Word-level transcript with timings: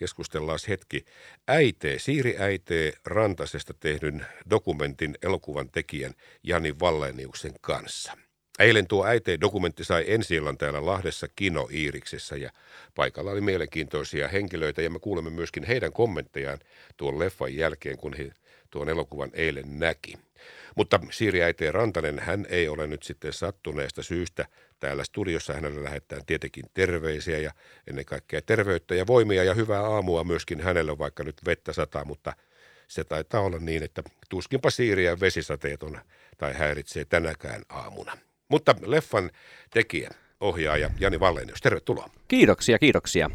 keskustellaan 0.00 0.58
hetki 0.68 1.04
äitee, 1.48 1.98
Siiri 1.98 2.36
äitee 2.38 2.92
Rantasesta 3.04 3.74
tehdyn 3.80 4.26
dokumentin 4.50 5.14
elokuvan 5.22 5.70
tekijän 5.70 6.14
Jani 6.42 6.74
Valleniuksen 6.80 7.54
kanssa. 7.60 8.12
Eilen 8.58 8.86
tuo 8.86 9.06
äitee 9.06 9.38
dokumentti 9.40 9.84
sai 9.84 10.04
ensi 10.06 10.34
täällä 10.58 10.86
Lahdessa 10.86 11.28
Kino 11.36 11.68
Iiriksessä 11.72 12.36
ja 12.36 12.50
paikalla 12.94 13.30
oli 13.30 13.40
mielenkiintoisia 13.40 14.28
henkilöitä 14.28 14.82
ja 14.82 14.90
me 14.90 14.98
kuulemme 14.98 15.30
myöskin 15.30 15.64
heidän 15.64 15.92
kommenttejaan 15.92 16.58
tuon 16.96 17.18
leffan 17.18 17.54
jälkeen, 17.54 17.96
kun 17.96 18.14
he 18.14 18.30
tuon 18.70 18.88
elokuvan 18.88 19.30
eilen 19.32 19.78
näki. 19.78 20.14
Mutta 20.76 21.00
Siiri 21.10 21.42
Äiteen 21.42 21.74
Rantanen, 21.74 22.18
hän 22.18 22.46
ei 22.48 22.68
ole 22.68 22.86
nyt 22.86 23.02
sitten 23.02 23.32
sattuneesta 23.32 24.02
syystä 24.02 24.46
täällä 24.80 25.04
studiossa. 25.04 25.52
Hänelle 25.52 25.84
lähettää 25.84 26.18
tietenkin 26.26 26.64
terveisiä 26.74 27.38
ja 27.38 27.52
ennen 27.86 28.04
kaikkea 28.04 28.42
terveyttä 28.42 28.94
ja 28.94 29.06
voimia 29.06 29.44
ja 29.44 29.54
hyvää 29.54 29.82
aamua 29.82 30.24
myöskin 30.24 30.60
hänelle, 30.60 30.98
vaikka 30.98 31.24
nyt 31.24 31.36
vettä 31.46 31.72
sataa, 31.72 32.04
mutta 32.04 32.32
se 32.88 33.04
taitaa 33.04 33.40
olla 33.40 33.58
niin, 33.58 33.82
että 33.82 34.02
tuskinpa 34.28 34.70
Siiri 34.70 35.04
ja 35.04 35.20
vesisateet 35.20 35.82
on 35.82 36.00
tai 36.38 36.54
häiritsee 36.54 37.04
tänäkään 37.04 37.62
aamuna. 37.68 38.18
Mutta 38.48 38.74
leffan 38.86 39.30
tekijä, 39.70 40.10
ohjaaja 40.40 40.90
Jani 41.00 41.20
Vallenius, 41.20 41.60
tervetuloa. 41.60 42.10
Kiitoksia, 42.28 42.78
kiitoksia. 42.78 43.30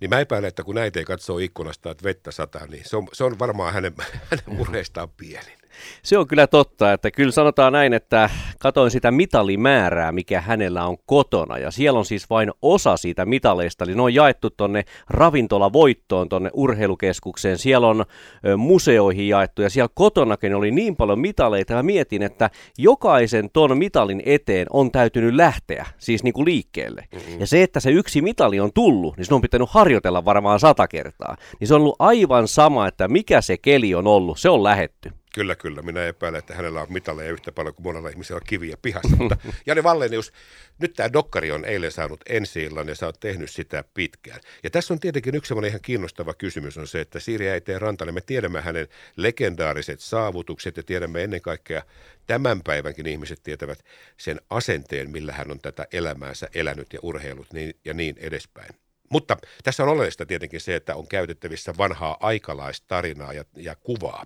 Niin 0.00 0.10
mä 0.10 0.20
epäilen, 0.20 0.48
että 0.48 0.64
kun 0.64 0.74
näitä 0.74 0.98
ei 0.98 1.04
katsoo 1.04 1.38
ikkunasta, 1.38 1.90
että 1.90 2.04
vettä 2.04 2.30
sataa, 2.30 2.66
niin 2.66 2.84
se 2.84 2.96
on, 2.96 3.08
se 3.12 3.24
on 3.24 3.38
varmaan 3.38 3.72
hänen, 3.72 3.94
hänen 4.30 4.44
murheistaan 4.46 5.10
pieni. 5.10 5.57
Se 6.02 6.18
on 6.18 6.26
kyllä 6.26 6.46
totta, 6.46 6.92
että 6.92 7.10
kyllä 7.10 7.32
sanotaan 7.32 7.72
näin, 7.72 7.92
että 7.92 8.30
katoin 8.58 8.90
sitä 8.90 9.10
mitalimäärää, 9.10 10.12
mikä 10.12 10.40
hänellä 10.40 10.86
on 10.86 10.96
kotona. 11.06 11.58
Ja 11.58 11.70
siellä 11.70 11.98
on 11.98 12.04
siis 12.04 12.30
vain 12.30 12.52
osa 12.62 12.96
siitä 12.96 13.26
mitaleista, 13.26 13.84
eli 13.84 13.94
ne 13.94 14.02
on 14.02 14.14
jaettu 14.14 14.50
tonne 14.50 14.84
ravintolavoittoon, 15.10 16.28
tonne 16.28 16.50
urheilukeskukseen. 16.52 17.58
Siellä 17.58 17.86
on 17.86 18.04
ö, 18.46 18.56
museoihin 18.56 19.28
jaettu 19.28 19.62
ja 19.62 19.70
siellä 19.70 19.88
kotonakin 19.94 20.54
oli 20.54 20.70
niin 20.70 20.96
paljon 20.96 21.18
mitaleita. 21.18 21.72
Ja 21.72 21.82
mietin, 21.82 22.22
että 22.22 22.50
jokaisen 22.78 23.50
ton 23.52 23.78
mitalin 23.78 24.22
eteen 24.26 24.66
on 24.70 24.90
täytynyt 24.90 25.34
lähteä, 25.34 25.86
siis 25.98 26.24
niin 26.24 26.34
kuin 26.34 26.44
liikkeelle. 26.44 27.04
Mm-hmm. 27.12 27.40
Ja 27.40 27.46
se, 27.46 27.62
että 27.62 27.80
se 27.80 27.90
yksi 27.90 28.22
mitali 28.22 28.60
on 28.60 28.72
tullut, 28.72 29.16
niin 29.16 29.24
se 29.24 29.34
on 29.34 29.40
pitänyt 29.40 29.68
harjoitella 29.70 30.24
varmaan 30.24 30.60
sata 30.60 30.88
kertaa. 30.88 31.36
Niin 31.60 31.68
se 31.68 31.74
on 31.74 31.80
ollut 31.80 31.96
aivan 31.98 32.48
sama, 32.48 32.86
että 32.86 33.08
mikä 33.08 33.40
se 33.40 33.56
keli 33.56 33.94
on 33.94 34.06
ollut, 34.06 34.38
se 34.38 34.48
on 34.48 34.62
lähetty. 34.62 35.12
Kyllä, 35.38 35.56
kyllä. 35.56 35.82
Minä 35.82 36.06
epäilen, 36.06 36.38
että 36.38 36.54
hänellä 36.54 36.82
on 36.82 36.92
mitaleja 36.92 37.30
yhtä 37.30 37.52
paljon 37.52 37.74
kuin 37.74 37.84
monella 37.84 38.08
ihmisellä 38.08 38.36
on 38.36 38.46
kiviä 38.46 38.76
pihassa. 38.82 39.16
Mutta 39.16 39.36
Jani 39.66 39.82
Vallenius, 39.82 40.32
nyt 40.78 40.92
tämä 40.92 41.12
dokkari 41.12 41.52
on 41.52 41.64
eilen 41.64 41.92
saanut 41.92 42.20
ensi 42.28 42.62
illan 42.62 42.88
ja 42.88 42.94
sä 42.94 43.06
oot 43.06 43.20
tehnyt 43.20 43.50
sitä 43.50 43.84
pitkään. 43.94 44.40
Ja 44.62 44.70
tässä 44.70 44.94
on 44.94 45.00
tietenkin 45.00 45.34
yksi 45.34 45.48
semmoinen 45.48 45.68
ihan 45.68 45.80
kiinnostava 45.80 46.34
kysymys 46.34 46.78
on 46.78 46.86
se, 46.86 47.00
että 47.00 47.20
Siiri 47.20 47.48
Äiteen 47.50 47.80
Rantanen, 47.80 48.14
me 48.14 48.20
tiedämme 48.20 48.60
hänen 48.60 48.88
legendaariset 49.16 50.00
saavutukset 50.00 50.76
ja 50.76 50.82
tiedämme 50.82 51.24
ennen 51.24 51.40
kaikkea 51.40 51.82
tämän 52.26 52.60
päivänkin 52.62 53.06
ihmiset 53.06 53.42
tietävät 53.42 53.84
sen 54.16 54.40
asenteen, 54.50 55.10
millä 55.10 55.32
hän 55.32 55.50
on 55.50 55.60
tätä 55.60 55.86
elämäänsä 55.92 56.48
elänyt 56.54 56.92
ja 56.92 56.98
urheilut 57.02 57.52
niin, 57.52 57.74
ja 57.84 57.94
niin 57.94 58.16
edespäin. 58.18 58.70
Mutta 59.10 59.36
tässä 59.64 59.82
on 59.82 59.88
oleellista 59.88 60.26
tietenkin 60.26 60.60
se, 60.60 60.74
että 60.74 60.94
on 60.94 61.08
käytettävissä 61.08 61.74
vanhaa 61.78 62.16
aikalaistarinaa 62.20 63.32
ja, 63.32 63.44
ja 63.56 63.74
kuvaa. 63.74 64.24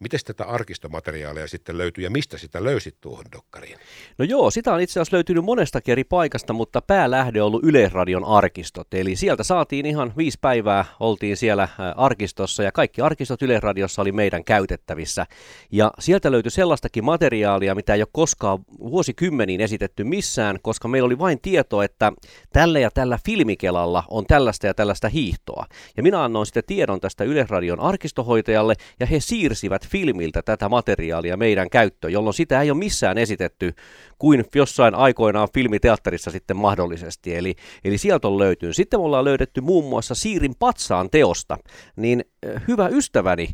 Miten 0.00 0.20
tätä 0.24 0.44
arkistomateriaalia 0.44 1.48
sitten 1.48 1.78
löytyy 1.78 2.04
ja 2.04 2.10
mistä 2.10 2.38
sitä 2.38 2.64
löysit 2.64 2.96
tuohon 3.00 3.24
dokkariin? 3.32 3.78
No 4.18 4.24
joo, 4.24 4.50
sitä 4.50 4.74
on 4.74 4.80
itse 4.80 5.00
asiassa 5.00 5.16
löytynyt 5.16 5.44
monesta 5.44 5.80
eri 5.88 6.04
paikasta, 6.04 6.52
mutta 6.52 6.82
päälähde 6.82 7.42
on 7.42 7.46
ollut 7.46 7.64
Yleisradion 7.64 8.24
arkistot. 8.24 8.94
Eli 8.94 9.16
sieltä 9.16 9.42
saatiin 9.42 9.86
ihan 9.86 10.12
viisi 10.16 10.38
päivää, 10.40 10.84
oltiin 11.00 11.36
siellä 11.36 11.68
arkistossa 11.96 12.62
ja 12.62 12.72
kaikki 12.72 13.00
arkistot 13.00 13.42
Yleisradiossa 13.42 14.02
oli 14.02 14.12
meidän 14.12 14.44
käytettävissä. 14.44 15.26
Ja 15.72 15.92
sieltä 15.98 16.32
löytyi 16.32 16.50
sellaistakin 16.50 17.04
materiaalia, 17.04 17.74
mitä 17.74 17.94
ei 17.94 18.02
ole 18.02 18.08
koskaan 18.12 18.58
vuosikymmeniin 18.78 19.60
esitetty 19.60 20.04
missään, 20.04 20.58
koska 20.62 20.88
meillä 20.88 21.06
oli 21.06 21.18
vain 21.18 21.40
tieto, 21.40 21.82
että 21.82 22.12
tällä 22.52 22.78
ja 22.78 22.90
tällä 22.90 23.18
filmikelalla 23.24 24.04
on 24.10 24.26
tällaista 24.26 24.66
ja 24.66 24.74
tällaista 24.74 25.08
hiihtoa. 25.08 25.66
Ja 25.96 26.02
minä 26.02 26.24
annoin 26.24 26.46
sitten 26.46 26.64
tiedon 26.66 27.00
tästä 27.00 27.24
Yleisradion 27.24 27.80
arkistohoitajalle 27.80 28.74
ja 29.00 29.06
he 29.06 29.20
siirsivät 29.20 29.87
filmiltä 29.88 30.42
tätä 30.42 30.68
materiaalia 30.68 31.36
meidän 31.36 31.70
käyttöön, 31.70 32.12
jolloin 32.12 32.34
sitä 32.34 32.62
ei 32.62 32.70
ole 32.70 32.78
missään 32.78 33.18
esitetty 33.18 33.74
kuin 34.18 34.44
jossain 34.54 34.94
aikoinaan 34.94 35.48
filmiteatterissa 35.54 36.30
sitten 36.30 36.56
mahdollisesti. 36.56 37.36
Eli, 37.36 37.54
eli 37.84 37.98
sieltä 37.98 38.28
on 38.28 38.38
löytynyt. 38.38 38.76
Sitten 38.76 39.00
me 39.00 39.04
ollaan 39.04 39.24
löydetty 39.24 39.60
muun 39.60 39.84
muassa 39.84 40.14
Siirin 40.14 40.54
patsaan 40.58 41.10
teosta, 41.10 41.58
niin 41.96 42.24
hyvä 42.68 42.88
ystäväni, 42.88 43.48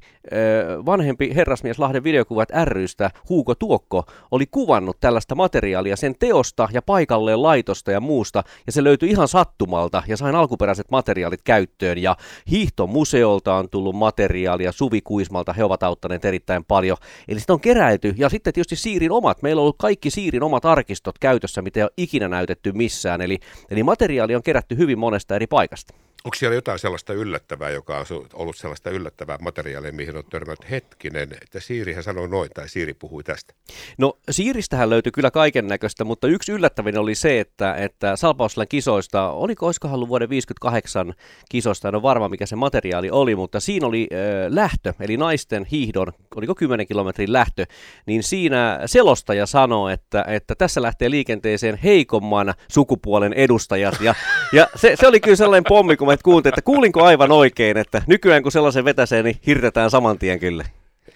vanhempi 0.86 1.34
herrasmies 1.34 1.78
Lahden 1.78 2.04
videokuvat 2.04 2.48
rystä, 2.64 3.10
Huuko 3.28 3.54
Tuokko, 3.54 4.04
oli 4.30 4.46
kuvannut 4.50 5.00
tällaista 5.00 5.34
materiaalia 5.34 5.96
sen 5.96 6.14
teosta 6.18 6.68
ja 6.72 6.82
paikalleen 6.82 7.42
laitosta 7.42 7.92
ja 7.92 8.00
muusta, 8.00 8.42
ja 8.66 8.72
se 8.72 8.84
löytyi 8.84 9.10
ihan 9.10 9.28
sattumalta, 9.28 10.02
ja 10.08 10.16
sain 10.16 10.34
alkuperäiset 10.34 10.90
materiaalit 10.90 11.42
käyttöön, 11.42 11.98
ja 11.98 12.16
Hiihtomuseolta 12.50 13.54
on 13.54 13.68
tullut 13.68 13.96
materiaalia, 13.96 14.72
Suvi 14.72 15.00
Kuismalta, 15.00 15.52
he 15.52 15.64
ovat 15.64 15.82
auttaneet 15.82 16.24
erittäin 16.24 16.64
paljon, 16.64 16.96
eli 17.28 17.40
sitä 17.40 17.52
on 17.52 17.60
keräilty, 17.60 18.14
ja 18.16 18.28
sitten 18.28 18.52
tietysti 18.52 18.76
Siirin 18.76 19.12
omat, 19.12 19.42
meillä 19.42 19.60
on 19.60 19.62
ollut 19.62 19.78
kaikki 19.78 20.10
Siirin 20.10 20.42
omat 20.42 20.53
arkistot 20.62 21.18
käytössä, 21.18 21.62
mitä 21.62 21.80
ei 21.80 21.84
ole 21.84 21.90
ikinä 21.96 22.28
näytetty 22.28 22.72
missään, 22.72 23.20
eli, 23.20 23.38
eli 23.70 23.82
materiaali 23.82 24.34
on 24.34 24.42
kerätty 24.42 24.76
hyvin 24.76 24.98
monesta 24.98 25.34
eri 25.34 25.46
paikasta. 25.46 25.94
Onko 26.24 26.34
siellä 26.34 26.54
jotain 26.54 26.78
sellaista 26.78 27.12
yllättävää, 27.12 27.70
joka 27.70 27.98
on 27.98 28.06
ollut 28.32 28.56
sellaista 28.56 28.90
yllättävää 28.90 29.38
materiaalia, 29.40 29.92
mihin 29.92 30.16
on 30.16 30.24
törmännyt 30.30 30.70
hetkinen, 30.70 31.28
että 31.42 31.60
Siirihän 31.60 32.02
sanoi 32.02 32.28
noin 32.28 32.50
tai 32.54 32.68
Siiri 32.68 32.94
puhui 32.94 33.24
tästä? 33.24 33.54
No 33.98 34.18
Siiristähän 34.30 34.90
löytyi 34.90 35.12
kyllä 35.12 35.30
kaiken 35.30 35.66
näköistä, 35.66 36.04
mutta 36.04 36.26
yksi 36.26 36.52
yllättävin 36.52 36.98
oli 36.98 37.14
se, 37.14 37.40
että, 37.40 37.74
että 37.74 38.16
Salpausselän 38.16 38.68
kisoista, 38.68 39.30
oliko 39.30 39.66
olisikohan 39.66 39.94
ollut 39.94 40.08
vuoden 40.08 40.28
58 40.28 41.14
kisoista, 41.48 41.88
en 41.88 41.94
ole 41.94 42.02
varma 42.02 42.28
mikä 42.28 42.46
se 42.46 42.56
materiaali 42.56 43.10
oli, 43.10 43.36
mutta 43.36 43.60
siinä 43.60 43.86
oli 43.86 44.08
äh, 44.12 44.18
lähtö, 44.52 44.92
eli 45.00 45.16
naisten 45.16 45.64
hiihdon, 45.64 46.12
oliko 46.36 46.54
10 46.54 46.86
kilometrin 46.86 47.32
lähtö, 47.32 47.66
niin 48.06 48.22
siinä 48.22 48.80
selostaja 48.86 49.46
sanoi, 49.46 49.92
että, 49.92 50.24
että 50.28 50.54
tässä 50.54 50.82
lähtee 50.82 51.10
liikenteeseen 51.10 51.76
heikomman 51.76 52.54
sukupuolen 52.72 53.32
edustajat, 53.32 54.00
ja, 54.00 54.14
ja 54.52 54.68
se, 54.76 54.96
se 55.00 55.08
oli 55.08 55.20
kyllä 55.20 55.36
sellainen 55.36 55.64
pommi, 55.68 55.96
kun 55.96 56.13
että 56.14 56.24
kuultiin, 56.24 56.50
että 56.50 56.62
kuulinko 56.62 57.02
aivan 57.02 57.32
oikein, 57.32 57.76
että 57.76 58.02
nykyään 58.06 58.42
kun 58.42 58.52
sellaisen 58.52 58.84
vetäsee, 58.84 59.22
niin 59.22 59.36
hirtetään 59.46 59.90
saman 59.90 60.18
tien 60.18 60.38
kyllä. 60.38 60.64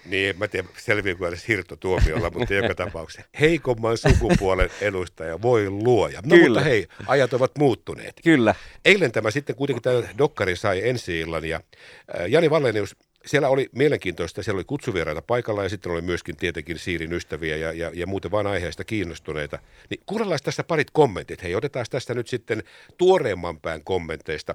Niin, 0.04 0.28
en 0.28 0.38
mä 0.38 0.48
tiedä 0.48 0.68
selviääkö 0.76 1.28
edes 1.28 1.48
hirttotuomiolla, 1.48 2.30
mutta 2.30 2.54
joka 2.54 2.74
tapauksessa 2.74 3.28
heikomman 3.40 3.98
sukupuolen 3.98 4.70
edustaja 4.80 5.42
voi 5.42 5.70
luoja. 5.70 6.20
No 6.24 6.36
Kyllä. 6.36 6.48
mutta 6.48 6.60
hei, 6.60 6.86
ajat 7.06 7.32
ovat 7.32 7.58
muuttuneet. 7.58 8.20
Kyllä. 8.24 8.54
Eilen 8.84 9.12
tämä 9.12 9.30
sitten 9.30 9.56
kuitenkin 9.56 9.82
tämä 9.82 10.02
dokkari 10.18 10.56
sai 10.56 10.88
ensi 10.88 11.20
illan 11.20 11.44
ja 11.44 11.56
äh, 11.56 12.26
Jani 12.26 12.50
Vallenius, 12.50 12.96
siellä 13.26 13.48
oli 13.48 13.68
mielenkiintoista, 13.72 14.42
siellä 14.42 14.58
oli 14.58 14.64
kutsuvieraita 14.64 15.22
paikalla 15.22 15.62
ja 15.62 15.68
sitten 15.68 15.92
oli 15.92 16.00
myöskin 16.00 16.36
tietenkin 16.36 16.78
Siirin 16.78 17.12
ystäviä 17.12 17.56
ja, 17.56 17.72
ja, 17.72 17.90
ja 17.94 18.06
muuten 18.06 18.30
vain 18.30 18.46
aiheesta 18.46 18.84
kiinnostuneita. 18.84 19.58
Niin 19.90 20.00
kuunnellaan 20.06 20.40
tässä 20.44 20.64
parit 20.64 20.90
kommentit. 20.90 21.42
Hei, 21.42 21.54
otetaan 21.54 21.86
tästä 21.90 22.14
nyt 22.14 22.28
sitten 22.28 22.62
tuoreemman 22.98 23.60
pään 23.60 23.84
kommenteista 23.84 24.54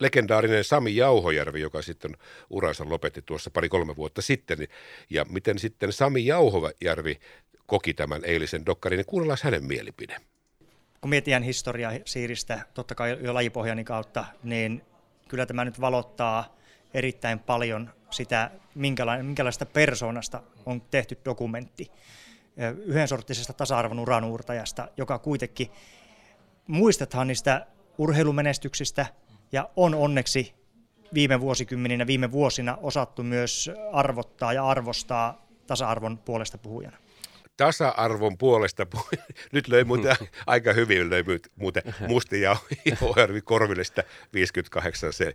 legendaarinen 0.00 0.64
Sami 0.64 0.96
Jauhojärvi, 0.96 1.60
joka 1.60 1.82
sitten 1.82 2.16
uransa 2.50 2.84
lopetti 2.88 3.22
tuossa 3.22 3.50
pari-kolme 3.50 3.96
vuotta 3.96 4.22
sitten. 4.22 4.58
Ja 5.10 5.24
miten 5.24 5.58
sitten 5.58 5.92
Sami 5.92 6.26
Jauhojärvi 6.26 7.20
koki 7.66 7.94
tämän 7.94 8.20
eilisen 8.24 8.66
dokkarin, 8.66 8.96
niin 8.96 9.06
kuunnellaan 9.06 9.38
hänen 9.42 9.64
mielipide. 9.64 10.16
Kun 11.00 11.10
mietitään 11.10 11.42
historiaa 11.42 11.92
siiristä, 12.04 12.60
totta 12.74 12.94
kai 12.94 13.18
jo 13.20 13.34
lajipohjani 13.34 13.84
kautta, 13.84 14.24
niin 14.42 14.82
kyllä 15.28 15.46
tämä 15.46 15.64
nyt 15.64 15.80
valottaa 15.80 16.56
erittäin 16.94 17.38
paljon 17.38 17.90
sitä, 18.10 18.50
minkälaista 19.22 19.66
persoonasta 19.66 20.42
on 20.66 20.80
tehty 20.80 21.18
dokumentti. 21.24 21.90
Yhden 22.84 23.08
sorttisesta 23.08 23.52
tasa-arvon 23.52 23.98
uranuurtajasta, 23.98 24.88
joka 24.96 25.18
kuitenkin 25.18 25.70
muistethan 26.66 27.26
niistä 27.26 27.66
urheilumenestyksistä, 27.98 29.06
ja 29.52 29.70
on 29.76 29.94
onneksi 29.94 30.54
viime 31.14 31.40
vuosikymmeninä, 31.40 32.06
viime 32.06 32.32
vuosina 32.32 32.78
osattu 32.82 33.22
myös 33.22 33.70
arvottaa 33.92 34.52
ja 34.52 34.66
arvostaa 34.68 35.46
tasa-arvon 35.66 36.18
puolesta 36.18 36.58
puhujana. 36.58 36.96
Tasa-arvon 37.56 38.38
puolesta, 38.38 38.86
nyt 39.52 39.68
löi 39.68 39.84
muuten 39.84 40.16
aika 40.46 40.72
hyvin, 40.72 41.10
löi 41.10 41.24
muuten 41.56 41.82
Musti 42.08 42.40
ja 42.40 42.56
Ohervi 43.02 43.40
Korville 43.40 43.84
sitä 43.84 44.04
58 44.32 45.12
se, 45.12 45.34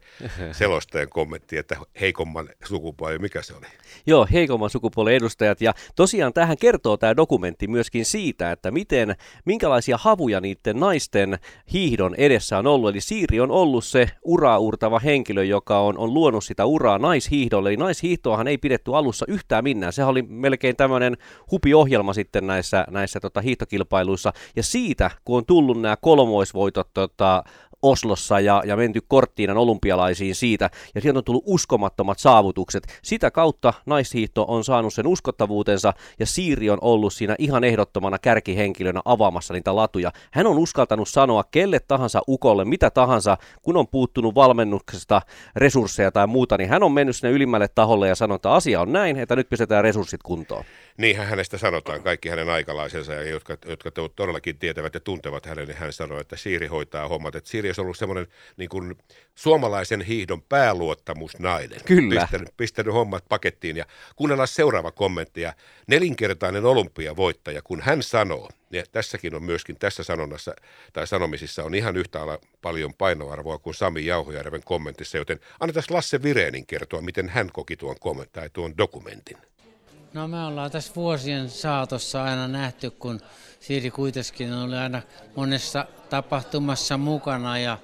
selostajan 0.51 1.09
kommentti, 1.09 1.57
että 1.57 1.75
heikomman 2.01 2.49
sukupuolen, 2.65 3.21
mikä 3.21 3.41
se 3.41 3.53
oli? 3.53 3.65
Joo, 4.07 4.27
heikomman 4.31 4.69
sukupuolen 4.69 5.15
edustajat. 5.15 5.61
Ja 5.61 5.73
tosiaan 5.95 6.33
tähän 6.33 6.57
kertoo 6.57 6.97
tämä 6.97 7.15
dokumentti 7.15 7.67
myöskin 7.67 8.05
siitä, 8.05 8.51
että 8.51 8.71
miten, 8.71 9.15
minkälaisia 9.45 9.97
havuja 9.97 10.41
niiden 10.41 10.79
naisten 10.79 11.39
hiihdon 11.73 12.15
edessä 12.15 12.57
on 12.57 12.67
ollut. 12.67 12.89
Eli 12.89 13.01
Siiri 13.01 13.39
on 13.39 13.51
ollut 13.51 13.85
se 13.85 14.09
uraa 14.23 14.59
urtava 14.59 14.99
henkilö, 14.99 15.43
joka 15.43 15.79
on, 15.79 15.97
on 15.97 16.13
luonut 16.13 16.43
sitä 16.43 16.65
uraa 16.65 16.97
naishiihdolle. 16.97 17.69
Eli 17.69 17.77
naishiihtoahan 17.77 18.47
ei 18.47 18.57
pidetty 18.57 18.95
alussa 18.95 19.25
yhtään 19.29 19.63
minnään. 19.63 19.93
Se 19.93 20.03
oli 20.03 20.21
melkein 20.21 20.75
tämmöinen 20.75 21.17
hupiohjelma 21.51 22.14
sitten 22.15 22.47
näissä, 22.47 22.85
näissä 22.91 23.19
tota, 23.19 23.41
hiihtokilpailuissa. 23.41 24.33
Ja 24.55 24.63
siitä, 24.63 25.11
kun 25.25 25.37
on 25.37 25.45
tullut 25.45 25.81
nämä 25.81 25.97
kolmoisvoitot 26.01 26.89
tota, 26.93 27.43
Oslossa 27.85 28.39
ja, 28.39 28.63
ja 28.65 28.75
menty 28.75 29.01
Korttiinan 29.07 29.57
olympialaisiin 29.57 30.35
siitä, 30.35 30.69
ja 30.95 31.01
sieltä 31.01 31.19
on 31.19 31.23
tullut 31.23 31.43
uskomattomat 31.45 32.19
saavutukset. 32.19 32.99
Sitä 33.01 33.31
kautta 33.31 33.73
naishiihto 33.85 34.45
on 34.47 34.63
saanut 34.63 34.93
sen 34.93 35.07
uskottavuutensa, 35.07 35.93
ja 36.19 36.25
Siiri 36.25 36.69
on 36.69 36.77
ollut 36.81 37.13
siinä 37.13 37.35
ihan 37.39 37.63
ehdottomana 37.63 38.19
kärkihenkilönä 38.19 39.01
avaamassa 39.05 39.53
niitä 39.53 39.75
latuja. 39.75 40.11
Hän 40.31 40.47
on 40.47 40.57
uskaltanut 40.57 41.09
sanoa 41.09 41.43
kelle 41.51 41.79
tahansa 41.79 42.21
ukolle, 42.27 42.65
mitä 42.65 42.89
tahansa, 42.89 43.37
kun 43.61 43.77
on 43.77 43.87
puuttunut 43.87 44.35
valmennuksesta 44.35 45.21
resursseja 45.55 46.11
tai 46.11 46.27
muuta, 46.27 46.57
niin 46.57 46.69
hän 46.69 46.83
on 46.83 46.91
mennyt 46.91 47.15
sinne 47.15 47.31
ylimmälle 47.31 47.67
taholle 47.67 48.07
ja 48.07 48.15
sanonut, 48.15 48.39
että 48.39 48.51
asia 48.51 48.81
on 48.81 48.93
näin, 48.93 49.17
että 49.17 49.35
nyt 49.35 49.49
pistetään 49.49 49.83
resurssit 49.83 50.23
kuntoon. 50.23 50.63
Niinhän 50.97 51.27
hänestä 51.27 51.57
sanotaan, 51.57 52.03
kaikki 52.03 52.29
hänen 52.29 52.49
aikalaisensa, 52.49 53.13
jotka, 53.13 53.57
jotka 53.67 53.91
todellakin 54.15 54.57
tietävät 54.57 54.93
ja 54.93 54.99
tuntevat 54.99 55.45
hänen, 55.45 55.67
niin 55.67 55.77
hän 55.77 55.93
sanoi, 55.93 56.21
että 56.21 56.35
Siiri 56.35 56.67
hoitaa 56.67 57.07
hommat. 57.07 57.35
Että 57.35 57.49
Siiri 57.49 57.74
olisi 57.81 57.85
ollut 57.85 57.97
semmoinen 57.97 58.27
niin 58.57 58.69
kuin 58.69 58.95
suomalaisen 59.35 60.01
hiihdon 60.01 60.41
pääluottamusnainen. 60.41 61.79
Kyllä. 61.85 62.21
Pistänyt, 62.21 62.49
pistänyt 62.57 62.93
hommat 62.93 63.25
pakettiin. 63.29 63.77
Ja 63.77 63.85
kuunnellaan 64.15 64.47
seuraava 64.47 64.91
kommentti. 64.91 65.41
Ja 65.41 65.53
nelinkertainen 65.87 66.65
olympiavoittaja, 66.65 67.61
kun 67.61 67.81
hän 67.81 68.03
sanoo, 68.03 68.49
ja 68.71 68.83
tässäkin 68.91 69.35
on 69.35 69.43
myöskin 69.43 69.79
tässä 69.79 70.03
sanonnassa 70.03 70.55
tai 70.93 71.07
sanomisissa 71.07 71.63
on 71.63 71.75
ihan 71.75 71.97
yhtä 71.97 72.19
paljon 72.61 72.93
painoarvoa 72.93 73.59
kuin 73.59 73.73
Sami 73.73 74.05
Jauhojärven 74.05 74.63
kommentissa, 74.65 75.17
joten 75.17 75.39
annetaan 75.59 75.85
Lasse 75.89 76.23
Vireenin 76.23 76.65
kertoa, 76.65 77.01
miten 77.01 77.29
hän 77.29 77.49
koki 77.53 77.77
tuon 77.77 77.95
kommentin 77.99 78.43
tuon 78.53 78.77
dokumentin. 78.77 79.37
No 80.15 80.27
me 80.27 80.45
ollaan 80.45 80.71
tässä 80.71 80.91
vuosien 80.95 81.49
saatossa 81.49 82.23
aina 82.23 82.47
nähty, 82.47 82.91
kun 82.91 83.21
Siiri 83.59 83.91
kuitenkin 83.91 84.53
oli 84.53 84.75
aina 84.75 85.01
monessa 85.35 85.85
tapahtumassa 86.09 86.97
mukana 86.97 87.59
ja 87.59 87.77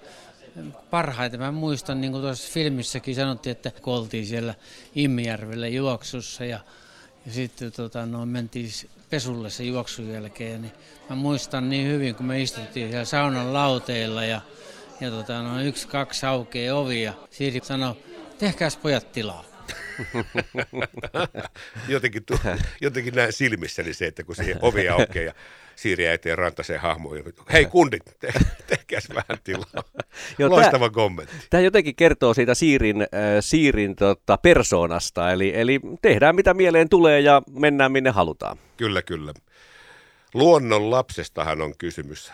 parhaiten 0.89 1.39
mä 1.39 1.51
muistan, 1.51 2.01
niin 2.01 2.11
kuin 2.11 2.21
tuossa 2.21 2.53
filmissäkin 2.53 3.15
sanottiin, 3.15 3.51
että 3.51 3.71
kun 3.81 3.93
oltiin 3.93 4.25
siellä 4.25 4.53
Immijärvellä 4.95 5.67
juoksussa 5.67 6.45
ja, 6.45 6.59
ja 7.25 7.31
sitten 7.31 7.71
tota, 7.71 8.05
no, 8.05 8.25
mentiin 8.25 8.69
pesulle 9.09 9.49
se 9.49 9.63
juoksun 9.63 10.09
jälkeen, 10.09 10.61
niin 10.61 10.73
mä 11.09 11.15
muistan 11.15 11.69
niin 11.69 11.87
hyvin, 11.87 12.15
kun 12.15 12.25
me 12.25 12.41
istuttiin 12.41 12.89
siellä 12.89 13.05
saunan 13.05 13.53
lauteilla 13.53 14.25
ja, 14.25 14.41
ja 15.01 15.09
tota, 15.11 15.41
no, 15.41 15.61
yksi, 15.61 15.87
kaksi 15.87 16.25
aukeaa 16.25 16.77
ovi 16.77 17.03
ja 17.03 17.13
Siiri 17.31 17.59
sanoi, 17.63 17.95
tehkääs 18.39 18.77
pojat 18.77 19.11
tilaa. 19.11 19.50
jotenkin, 21.87 22.25
tu, 22.25 22.39
jotenkin 22.81 23.15
näin 23.15 23.33
silmissäni 23.33 23.93
se, 23.93 24.05
että 24.05 24.23
kun 24.23 24.35
siihen 24.35 24.57
ovi 24.61 24.89
aukeaa 24.89 25.25
ja 25.25 25.33
Siiri 25.75 26.07
äitiin 26.07 26.37
rantaseen 26.37 26.81
hahmoon. 26.81 27.17
Hei 27.51 27.65
kundit, 27.65 28.03
te, 28.19 28.33
tehkääs 28.67 29.09
vähän 29.09 29.41
tilaa. 29.43 29.83
Joo, 30.39 30.49
Loistava 30.49 30.89
tää, 30.89 30.93
kommentti. 30.93 31.35
Tämä 31.49 31.61
jotenkin 31.61 31.95
kertoo 31.95 32.33
siitä 32.33 32.55
Siirin, 32.55 33.01
äh, 33.01 33.07
Siirin 33.39 33.95
tota, 33.95 34.37
persoonasta, 34.37 35.31
eli, 35.31 35.51
eli 35.55 35.79
tehdään 36.01 36.35
mitä 36.35 36.53
mieleen 36.53 36.89
tulee 36.89 37.19
ja 37.19 37.41
mennään 37.49 37.91
minne 37.91 38.09
halutaan. 38.09 38.57
Kyllä, 38.77 39.01
kyllä. 39.01 39.33
Luonnon 40.33 40.91
lapsestahan 40.91 41.61
on 41.61 41.73
kysymys. 41.77 42.31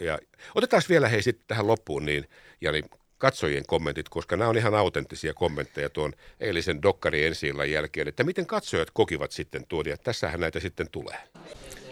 Ja 0.00 0.18
otetaan 0.54 0.82
vielä 0.88 1.08
hei 1.08 1.22
sitten 1.22 1.44
tähän 1.48 1.66
loppuun 1.66 2.06
niin, 2.06 2.28
Jani, 2.60 2.82
katsojien 3.18 3.64
kommentit, 3.66 4.08
koska 4.08 4.36
nämä 4.36 4.50
on 4.50 4.56
ihan 4.56 4.74
autenttisia 4.74 5.34
kommentteja 5.34 5.90
tuon 5.90 6.12
eilisen 6.40 6.82
dokkari 6.82 7.26
ensi 7.26 7.52
jälkeen, 7.72 8.08
että 8.08 8.24
miten 8.24 8.46
katsojat 8.46 8.88
kokivat 8.92 9.32
sitten 9.32 9.66
tuon, 9.68 9.88
ja 9.88 9.96
tässähän 9.96 10.40
näitä 10.40 10.60
sitten 10.60 10.90
tulee. 10.92 11.18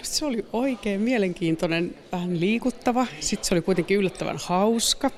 Se 0.02 0.24
oli 0.24 0.46
oikein 0.52 1.00
mielenkiintoinen, 1.00 1.94
vähän 2.12 2.40
liikuttava, 2.40 3.06
sitten 3.20 3.44
se 3.44 3.54
oli 3.54 3.62
kuitenkin 3.62 3.96
yllättävän 3.96 4.38
hauska. 4.44 5.10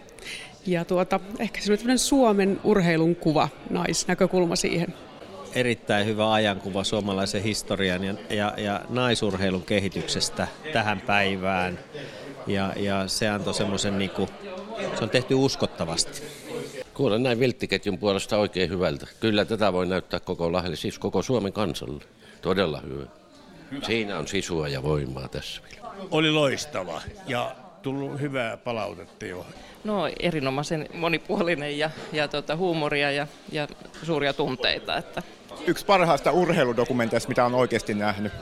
Ja 0.66 0.84
tuota, 0.84 1.20
ehkä 1.38 1.60
se 1.60 1.72
oli 1.72 1.98
Suomen 1.98 2.60
urheilun 2.64 3.16
kuva, 3.16 3.48
naisnäkökulma 3.70 4.56
siihen. 4.56 4.94
Erittäin 5.54 6.06
hyvä 6.06 6.32
ajankuva 6.32 6.84
suomalaisen 6.84 7.42
historian 7.42 8.04
ja, 8.04 8.14
ja, 8.30 8.54
ja 8.56 8.80
naisurheilun 8.88 9.62
kehityksestä 9.62 10.48
tähän 10.72 11.00
päivään. 11.00 11.78
Ja, 12.46 12.72
ja 12.76 13.08
se 13.08 13.28
antoi 13.28 13.54
semmoisen, 13.54 13.98
niin 13.98 14.10
se 14.98 15.04
on 15.04 15.10
tehty 15.10 15.34
uskottavasti. 15.34 16.22
Kuulen 16.94 17.22
näin 17.22 17.40
vilttiketjun 17.40 17.98
puolesta 17.98 18.38
oikein 18.38 18.70
hyvältä. 18.70 19.06
Kyllä 19.20 19.44
tätä 19.44 19.72
voi 19.72 19.86
näyttää 19.86 20.20
koko 20.20 20.52
Lahdelle, 20.52 20.76
siis 20.76 20.98
koko 20.98 21.22
Suomen 21.22 21.52
kansalle. 21.52 22.04
Todella 22.42 22.80
hyvä. 22.80 23.06
Siinä 23.82 24.18
on 24.18 24.28
sisua 24.28 24.68
ja 24.68 24.82
voimaa 24.82 25.28
tässä 25.28 25.62
vielä. 25.70 25.88
Oli 26.10 26.30
loistava 26.30 27.02
ja 27.26 27.56
tullut 27.82 28.20
hyvää 28.20 28.56
palautetta 28.56 29.26
jo. 29.26 29.46
No 29.84 30.08
erinomaisen 30.20 30.88
monipuolinen 30.94 31.78
ja, 31.78 31.90
ja 32.12 32.28
tuota, 32.28 32.56
huumoria 32.56 33.10
ja, 33.10 33.26
ja 33.52 33.68
suuria 34.02 34.32
tunteita. 34.32 34.96
Että. 34.96 35.22
Yksi 35.66 35.86
parhaista 35.86 36.32
urheiludokumenteista, 36.32 37.28
mitä 37.28 37.44
on 37.44 37.54
oikeasti 37.54 37.94
nähnyt. 37.94 38.32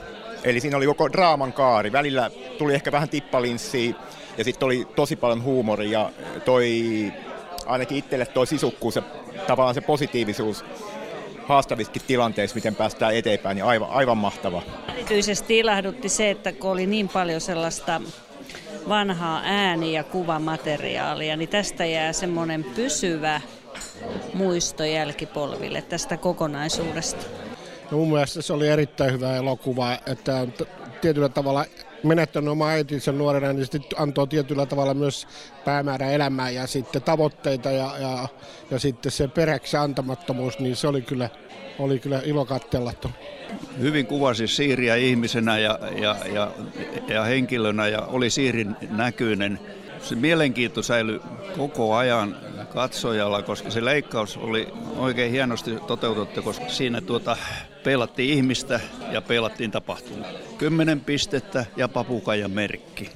Eli 0.43 0.59
siinä 0.59 0.77
oli 0.77 0.85
koko 0.85 1.11
draaman 1.11 1.53
kaari. 1.53 1.91
Välillä 1.91 2.31
tuli 2.57 2.73
ehkä 2.73 2.91
vähän 2.91 3.09
tippalinssiä 3.09 3.93
ja 4.37 4.43
sitten 4.43 4.65
oli 4.65 4.87
tosi 4.95 5.15
paljon 5.15 5.43
huumoria 5.43 6.09
toi 6.45 6.83
ainakin 7.65 7.97
itselle 7.97 8.25
toi 8.25 8.47
sisukkuus 8.47 8.95
ja 8.95 9.01
tavallaan 9.47 9.75
se 9.75 9.81
positiivisuus 9.81 10.65
haastavissakin 11.45 12.01
tilanteissa, 12.07 12.55
miten 12.55 12.75
päästään 12.75 13.15
eteenpäin, 13.15 13.55
niin 13.55 13.65
aivan, 13.65 13.89
aivan 13.89 14.17
mahtava. 14.17 14.61
Erityisesti 14.93 15.57
ilahdutti 15.59 16.09
se, 16.09 16.29
että 16.29 16.51
kun 16.51 16.71
oli 16.71 16.85
niin 16.85 17.09
paljon 17.09 17.41
sellaista 17.41 18.01
vanhaa 18.89 19.41
ääni- 19.43 19.93
ja 19.93 20.03
kuvamateriaalia, 20.03 21.37
niin 21.37 21.49
tästä 21.49 21.85
jää 21.85 22.13
semmoinen 22.13 22.63
pysyvä 22.63 23.41
muisto 24.33 24.83
jälkipolville 24.83 25.81
tästä 25.81 26.17
kokonaisuudesta. 26.17 27.42
No 27.93 27.99
mun 27.99 28.11
mielestä 28.11 28.41
se 28.41 28.53
oli 28.53 28.67
erittäin 28.67 29.13
hyvä 29.13 29.35
elokuva, 29.35 29.93
että 29.93 30.47
tietyllä 31.01 31.29
tavalla 31.29 31.65
menettänyt 32.03 32.49
oma 32.49 32.67
äitinsä 32.67 33.11
nuorena, 33.11 33.53
niin 33.53 33.65
sitten 33.65 34.01
antoi 34.01 34.27
tietyllä 34.27 34.65
tavalla 34.65 34.93
myös 34.93 35.27
päämäärä 35.65 36.11
elämää 36.11 36.49
ja 36.49 36.67
sitten 36.67 37.01
tavoitteita 37.01 37.71
ja, 37.71 37.91
ja, 37.99 38.27
ja 38.71 38.79
sitten 38.79 39.11
se 39.11 39.27
peräksi 39.27 39.77
antamattomuus, 39.77 40.59
niin 40.59 40.75
se 40.75 40.87
oli 40.87 41.01
kyllä, 41.01 41.29
oli 41.79 41.99
kyllä 41.99 42.21
ilo 42.25 42.45
katsella. 42.45 42.93
Hyvin 43.79 44.05
kuvasi 44.05 44.47
Siiriä 44.47 44.95
ihmisenä 44.95 45.57
ja, 45.57 45.79
ja, 46.01 46.15
ja, 46.33 46.51
ja 47.07 47.23
henkilönä 47.23 47.87
ja 47.87 48.01
oli 48.01 48.29
Siirin 48.29 48.75
näkyinen. 48.89 49.59
Se 50.01 50.15
mielenkiinto 50.15 50.83
säilyi 50.83 51.21
koko 51.57 51.95
ajan 51.95 52.37
katsojalla, 52.73 53.41
koska 53.41 53.69
se 53.69 53.85
leikkaus 53.85 54.37
oli 54.37 54.67
oikein 54.97 55.31
hienosti 55.31 55.71
toteutettu, 55.87 56.41
koska 56.41 56.69
siinä 56.69 57.01
tuota, 57.01 57.37
peilattiin 57.83 58.33
ihmistä 58.37 58.79
ja 59.11 59.21
peilattiin 59.21 59.71
tapahtumaa. 59.71 60.31
Kymmenen 60.57 60.99
pistettä 60.99 61.65
ja 61.75 61.87
papukajan 61.87 62.51
merkki. 62.51 63.09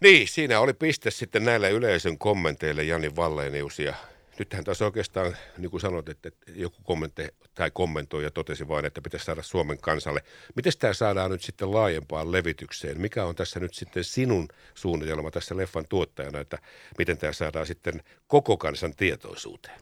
Niin, 0.00 0.28
siinä 0.28 0.60
oli 0.60 0.72
piste 0.72 1.10
sitten 1.10 1.44
näille 1.44 1.70
yleisön 1.70 2.18
kommenteille 2.18 2.82
Jani 2.82 3.16
Vallenius 3.16 3.78
ja 3.78 3.94
nythän 4.38 4.64
tässä 4.64 4.84
oikeastaan, 4.84 5.36
niin 5.58 5.70
kuin 5.70 5.80
sanoit, 5.80 6.08
että 6.08 6.30
joku 6.54 6.76
kommentti 6.82 7.22
tai 7.54 7.70
kommentoi 7.70 8.24
ja 8.24 8.30
totesi 8.30 8.68
vain, 8.68 8.84
että 8.84 9.00
pitäisi 9.00 9.26
saada 9.26 9.42
Suomen 9.42 9.78
kansalle. 9.78 10.22
Miten 10.56 10.72
tämä 10.78 10.92
saadaan 10.92 11.30
nyt 11.30 11.42
sitten 11.42 11.72
laajempaan 11.72 12.32
levitykseen? 12.32 13.00
Mikä 13.00 13.24
on 13.24 13.34
tässä 13.34 13.60
nyt 13.60 13.74
sitten 13.74 14.04
sinun 14.04 14.48
suunnitelma 14.74 15.30
tässä 15.30 15.56
leffan 15.56 15.84
tuottajana, 15.88 16.40
että 16.40 16.58
miten 16.98 17.18
tämä 17.18 17.32
saadaan 17.32 17.66
sitten 17.66 18.02
koko 18.32 18.56
kansan 18.56 18.94
tietoisuuteen? 18.96 19.80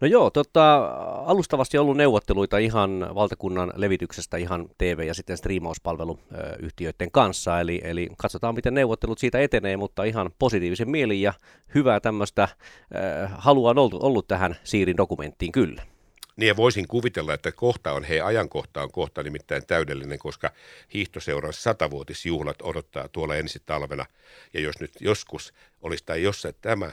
No 0.00 0.08
joo, 0.08 0.30
tota, 0.30 0.76
alustavasti 1.26 1.78
ollut 1.78 1.96
neuvotteluita 1.96 2.58
ihan 2.58 3.10
valtakunnan 3.14 3.72
levityksestä 3.76 4.36
ihan 4.36 4.68
TV- 4.78 5.06
ja 5.06 5.14
sitten 5.14 5.36
striimauspalveluyhtiöiden 5.36 7.10
kanssa, 7.10 7.60
eli, 7.60 7.80
eli 7.84 8.08
katsotaan 8.16 8.54
miten 8.54 8.74
neuvottelut 8.74 9.18
siitä 9.18 9.40
etenee, 9.40 9.76
mutta 9.76 10.04
ihan 10.04 10.30
positiivisen 10.38 10.90
mielin 10.90 11.22
ja 11.22 11.32
hyvää 11.74 12.00
tämmöistä 12.00 12.42
äh, 12.42 12.50
halua 13.36 13.70
on 13.70 13.78
ollut, 13.78 14.02
ollut 14.02 14.28
tähän 14.28 14.56
Siirin 14.64 14.96
dokumenttiin 14.96 15.52
kyllä. 15.52 15.82
Niin 16.36 16.48
ja 16.48 16.56
voisin 16.56 16.88
kuvitella, 16.88 17.34
että 17.34 17.52
kohta 17.52 17.92
on, 17.92 18.04
hei 18.04 18.20
ajankohta 18.20 18.82
on 18.82 18.92
kohta 18.92 19.22
nimittäin 19.22 19.66
täydellinen, 19.66 20.18
koska 20.18 20.50
hiihtoseuran 20.94 21.52
satavuotisjuhlat 21.52 22.62
odottaa 22.62 23.08
tuolla 23.08 23.36
ensi 23.36 23.62
talvena. 23.66 24.06
Ja 24.54 24.60
jos 24.60 24.80
nyt 24.80 24.92
joskus 25.00 25.54
olisi 25.82 26.04
tai 26.06 26.22
jossain 26.22 26.54
tämä 26.60 26.92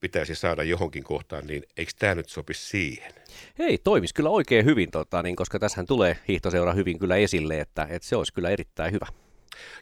pitäisi 0.00 0.34
saada 0.34 0.62
johonkin 0.62 1.04
kohtaan, 1.04 1.46
niin 1.46 1.62
eikö 1.76 1.92
tämä 1.98 2.14
nyt 2.14 2.28
sopi 2.28 2.54
siihen? 2.54 3.12
Hei, 3.58 3.78
toimisi 3.78 4.14
kyllä 4.14 4.30
oikein 4.30 4.64
hyvin, 4.64 4.90
tota, 4.90 5.22
niin, 5.22 5.36
koska 5.36 5.58
tässähän 5.58 5.86
tulee 5.86 6.18
hiihtoseura 6.28 6.72
hyvin 6.72 6.98
kyllä 6.98 7.16
esille, 7.16 7.60
että, 7.60 7.86
että 7.90 8.08
se 8.08 8.16
olisi 8.16 8.32
kyllä 8.32 8.50
erittäin 8.50 8.92
hyvä. 8.92 9.06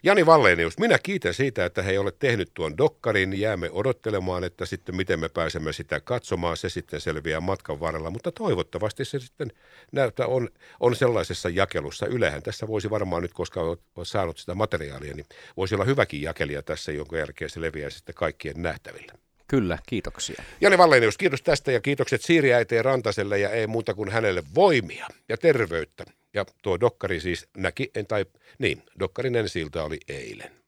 Jani 0.03 0.25
Vallenius, 0.25 0.79
minä 0.79 0.99
kiitän 0.99 1.33
siitä, 1.33 1.65
että 1.65 1.81
he 1.81 1.91
ei 1.91 1.97
ole 1.97 2.11
tehnyt 2.11 2.51
tuon 2.53 2.77
dokkarin. 2.77 3.39
Jäämme 3.39 3.69
odottelemaan, 3.71 4.43
että 4.43 4.65
sitten 4.65 4.95
miten 4.95 5.19
me 5.19 5.29
pääsemme 5.29 5.73
sitä 5.73 5.99
katsomaan. 5.99 6.57
Se 6.57 6.69
sitten 6.69 7.01
selviää 7.01 7.41
matkan 7.41 7.79
varrella, 7.79 8.09
mutta 8.09 8.31
toivottavasti 8.31 9.05
se 9.05 9.19
sitten 9.19 9.51
näyttää 9.91 10.27
on, 10.27 10.49
on 10.79 10.95
sellaisessa 10.95 11.49
jakelussa. 11.49 12.05
Ylehän 12.05 12.43
tässä 12.43 12.67
voisi 12.67 12.89
varmaan 12.89 13.21
nyt, 13.21 13.33
koska 13.33 13.61
olet 13.61 13.81
saanut 14.03 14.37
sitä 14.37 14.55
materiaalia, 14.55 15.13
niin 15.13 15.25
voisi 15.57 15.75
olla 15.75 15.85
hyväkin 15.85 16.21
jakelija 16.21 16.61
tässä, 16.61 16.91
jonka 16.91 17.17
jälkeen 17.17 17.49
se 17.49 17.61
leviää 17.61 17.89
sitten 17.89 18.15
kaikkien 18.15 18.61
nähtäville. 18.61 19.24
Kyllä, 19.47 19.77
kiitoksia. 19.85 20.43
Jani 20.61 20.77
Vallenius, 20.77 21.17
kiitos 21.17 21.41
tästä 21.41 21.71
ja 21.71 21.81
kiitokset 21.81 22.21
Siiri 22.21 22.53
Äiteen 22.53 22.85
Rantaselle 22.85 23.39
ja 23.39 23.49
ei 23.49 23.67
muuta 23.67 23.93
kuin 23.93 24.09
hänelle 24.09 24.43
voimia 24.55 25.07
ja 25.29 25.37
terveyttä. 25.37 26.05
Ja 26.33 26.45
tuo 26.61 26.79
dokkari 26.79 27.19
siis 27.19 27.47
näki, 27.57 27.91
en, 27.95 28.07
tai 28.07 28.25
niin, 28.59 28.83
dokkarin 28.99 29.35
ensi 29.35 29.65
oli 29.85 29.97
eilen. 30.07 30.64